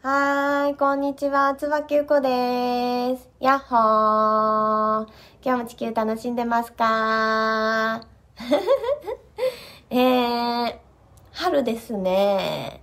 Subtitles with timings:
[0.00, 3.28] はーい、こんにちは、つばきゅうこです。
[3.40, 3.78] やっほー。
[5.42, 8.06] 今日も地球楽しんでますか？
[9.90, 10.76] えー、
[11.32, 12.80] 春ですね。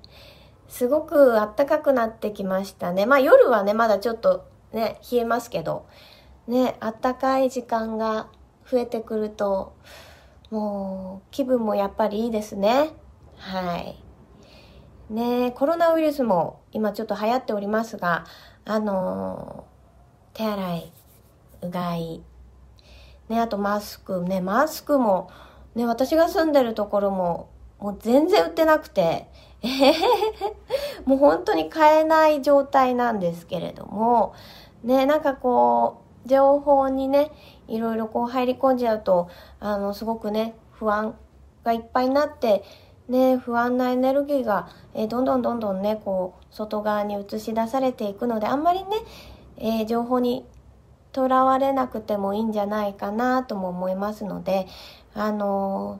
[0.67, 3.05] すごく暖かくなってきましたね。
[3.05, 4.43] まあ夜はね、まだちょっと
[4.73, 5.85] ね、冷えますけど、
[6.47, 8.27] ね、暖かい時間が
[8.69, 9.71] 増えてくると、
[10.51, 12.89] もう気分もやっぱりいいですね。
[13.37, 14.01] はい。
[15.09, 18.25] ねコロナウイルスも今ちょっと流行っておりますが、
[18.65, 19.75] あのー
[20.35, 20.91] 手洗い、
[21.61, 22.21] うがい、
[23.29, 25.31] ね、あとマスク、ね、マスクも、
[25.75, 27.49] ね、私が住んでるところも、
[27.79, 29.29] もう全然売ってなくて、
[29.63, 29.93] え
[31.07, 34.33] もう本当に買えない状態なんですけれども、
[34.83, 37.31] ね、なんかこう、情報にね、
[37.69, 39.29] いろいろこう入り込んじゃうと、
[39.61, 41.15] あの、すごくね、不安
[41.63, 42.65] がいっぱいになって、
[43.07, 48.97] ね、不安なエネルギーが、えどんどんどんどんね、こう、外側に映し出されていくので、あんまりね、
[49.57, 50.45] えー情報に
[51.11, 54.67] とらわれなくてもいいんじゃないかなとも思いますので、
[55.13, 55.99] あの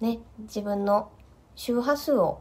[0.00, 1.10] ーね、自分の
[1.56, 2.40] 周波数を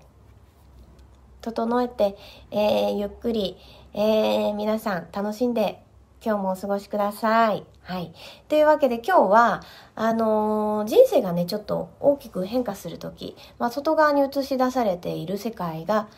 [1.41, 2.15] 整えて、
[2.51, 3.57] えーゆっくり、
[3.93, 5.83] え皆さん楽しんで
[6.23, 7.63] 今日もお過ごしください。
[7.83, 8.13] はい。
[8.47, 9.61] というわけで今日は、
[9.95, 16.09] あのー人生がね、ちょっと大きく変化するとき、まあ、外側に映し出されている世界が、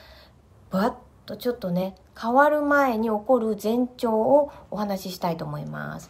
[0.72, 0.94] バッ
[1.26, 6.10] とちょっとね、変わる前に起こる前兆をお話ししたいと思います。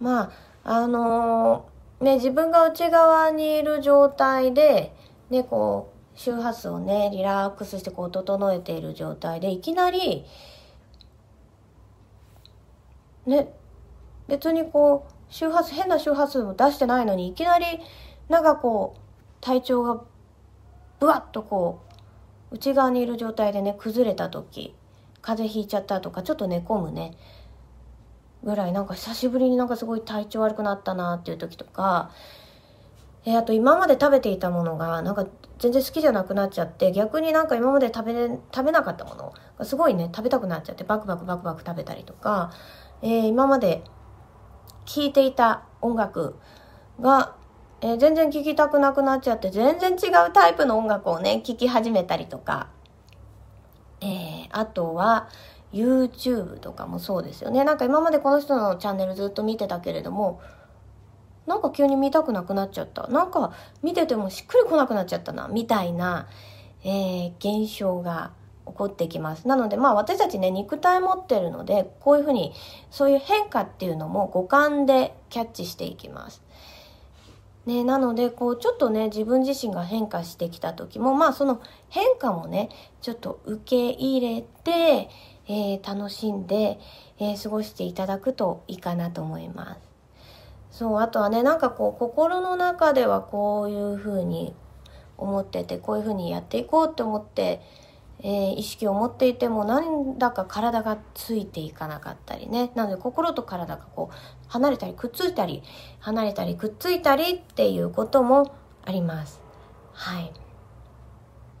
[0.00, 0.32] ま
[0.64, 4.94] あ、あのーね、自分が内側にいる状態で、
[5.30, 10.24] ね、こう、周波数をね、リラックスしてこう整えている状態で、いきなり、
[13.26, 13.52] ね、
[14.28, 17.66] 別にこう、周波数、変な周波数を出してないのに、いきなり、
[18.28, 19.00] なんかこう、
[19.40, 20.02] 体調が、
[21.00, 21.80] ぶわっとこ
[22.50, 24.74] う、内側にいる状態でね、崩れた時、
[25.22, 27.16] 風邪ひいちゃったとか、ちょっと寝込むね、
[28.44, 32.10] ぐらい、なんか久しぶりになんかすごい体調悪くなったなっていう時とか、
[33.26, 35.26] えあと今まで食べていたものが、なんか
[35.58, 42.52] 全然好きじゃなくなっちゃって、逆になんか今まで食べ、食べなかったものがすごいね、食べたくなっちゃって、バクバクバクバク食べたりとか、
[43.04, 43.84] えー今まで
[44.86, 46.36] 聴いていた音楽
[47.00, 47.36] が、
[47.82, 52.70] えー全然聴きたくなくなっちゃって、全然違うタイプの音楽をね、聴き始めたりとか、
[54.00, 55.28] えーあとは、
[55.70, 57.62] YouTube とかもそうですよね。
[57.64, 60.40] なんか今までこの人のチャンネルずっと見てたけれども、
[61.46, 63.06] なんか急に見たくなくなっちゃった。
[63.08, 66.26] なんか見ててもしっくりこなくなっちゃったな、みたいな、
[66.84, 68.32] えー現象が
[68.66, 69.46] 起こってきます。
[69.46, 72.52] なのでまあ私たちね、肉体持ってるので、こういうふうに、
[72.90, 76.42] そういう変化っていうのも五感でキャッチしていきます。
[77.66, 82.68] ね、なのでこうちょっとね自分自身が変化してきた時もまあその変化もね
[83.00, 85.08] ちょっと受け入れて、
[85.48, 86.78] えー楽しんで、
[87.18, 90.78] えー過ごしていただくといいかなと思います。
[90.78, 94.54] そうあとはねなんかこう心の中ではこういうふうに
[95.16, 97.62] 思っててこういうふうにやっていこうって思って、
[98.20, 102.70] えー意識を持っていてもなんだか体がついていかなかったりね。
[102.74, 104.14] なので心と体がこう
[104.48, 105.62] 離れたりくっついたり
[106.00, 108.54] 離れたりくっついたりっていうことも
[108.84, 109.40] あります。
[109.92, 110.32] はい。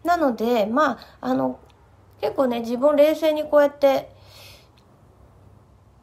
[0.04, 1.58] なのでまああの
[2.20, 4.10] 結構ね自分冷静にこうやって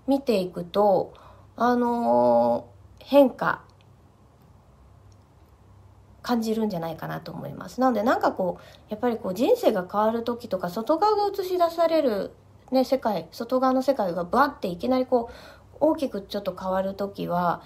[0.07, 1.13] 見ていくと
[1.55, 2.71] あのー
[3.03, 3.63] 変化
[6.21, 7.81] 感じるんじゃないかなと思います。
[7.81, 12.31] なのでなんかこうやっぱりこう人生が変わる時とか外側が映し出される、
[12.71, 17.63] ね、世界外側の世界がバッていきなりこう大きくちょっと変わる時は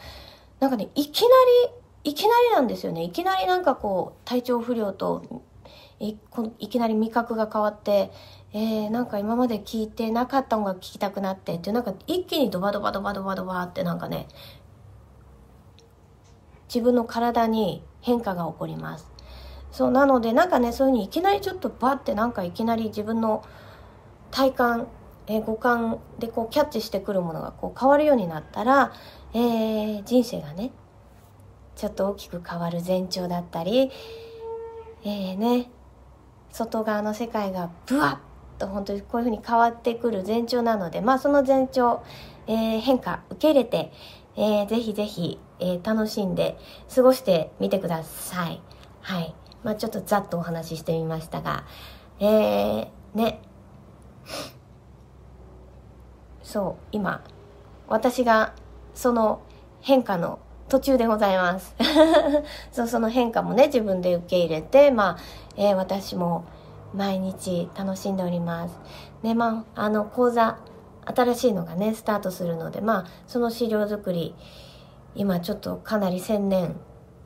[0.59, 1.27] なんかねいきな
[1.67, 5.43] りいきなりなんですよねいきなりなんかこう体調不良と
[5.99, 6.16] い
[6.59, 8.11] いきなり味覚が変わって、
[8.53, 14.27] えー、なんか今まで聞いてなかった音楽聴きたくなってっていうなんか一気にドバドバドバドバドバってなんかね
[16.67, 19.11] 自分の体に変化が起こります。
[19.71, 23.43] そうなのでなんかねそういうふうにいきなりちょっとバッてなんかいきなり自分の
[24.31, 24.87] 体感、
[25.28, 28.93] え五感でこうキャッチしてくるものがこう変わるようになったら、
[29.34, 30.72] えー人生がね
[31.75, 33.91] ちょっと大きく変わる前兆だったり、
[35.03, 35.69] えーね
[36.52, 38.22] 外側の世界がブワ
[38.57, 42.03] ッと本当にこういうふうに変わってくる前兆なのでまあその前兆、
[42.47, 43.91] えー変化受け入れて、
[44.37, 46.57] えーぜひぜひ、えー楽しんで
[46.93, 48.61] 過ごしてみてください。
[49.02, 49.35] はい。
[49.63, 51.66] まあちょっとざっとお話ししてみましたが、
[52.19, 53.41] えー、ね。
[56.43, 57.23] そう、今、
[57.87, 58.53] 私が
[58.93, 59.41] その
[59.81, 61.75] 変化の途中でございます。
[62.72, 65.17] そう、その変化もね、自分で受け入れて、まあ、
[65.57, 66.46] えー私も
[66.93, 68.79] 毎日楽しんでおります。
[69.22, 70.57] で、まあ、あの、講座、
[71.05, 74.34] 新しいのがね、スタートするので、まあ、その資料作り、
[75.16, 76.76] 今ちょっとかなり専念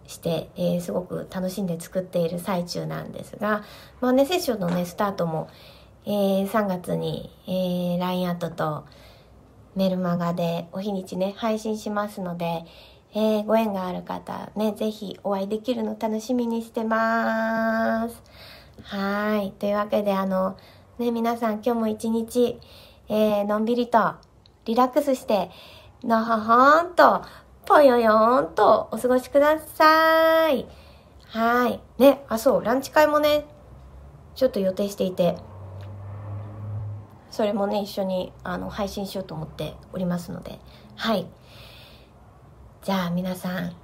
[0.07, 3.63] して、えー、すごく楽しんで作っている最中なんですが、
[4.01, 5.49] まあね、セッションのね、スタートも、
[6.05, 8.85] えー、3月に、えー、LINE アットと
[9.75, 12.65] メルマガでお日にちね、配信しますので、
[13.13, 18.21] えー、ご縁がある方、ね、ぜひお会いできるの楽しみにしてます。
[18.83, 19.51] はい。
[19.51, 20.57] というわけで、あの、
[20.99, 22.59] ね、皆さん今日も一日、
[23.07, 24.15] えー、のんびりと、
[24.65, 25.49] リラックスして、
[26.03, 27.23] のほほんと、
[27.69, 30.65] ぽよよーんとお過ごしください。
[31.27, 31.79] はい。
[31.99, 33.45] ね、あ、そう、ランチ会もね、
[34.33, 35.37] ちょっと予定していて、
[37.29, 40.57] それもね、一緒にあの配信しようと思っておりますので、
[40.95, 41.27] はい。
[42.81, 43.75] じゃあ皆さん、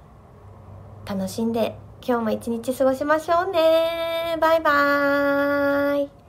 [1.06, 4.36] 楽しんで今日も一日過ごしましょうね。
[4.40, 6.25] バイバーイ。